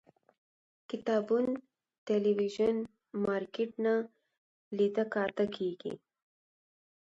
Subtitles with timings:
[0.89, 1.45] کتابتون،
[2.09, 2.75] تلویزون،
[3.25, 3.95] مارکيټ نه
[4.77, 5.45] لیده کاته
[5.81, 5.93] کړي